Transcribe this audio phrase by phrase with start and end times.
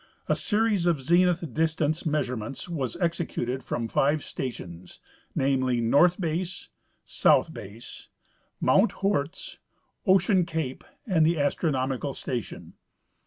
[0.27, 4.99] A series of zenith distance measurements Avas executed from tive stations,
[5.35, 6.69] namely: North base.
[7.05, 8.09] South base,
[8.59, 9.59] mount Hoorts,
[10.07, 12.73] Ocean cape, and the astronomical station.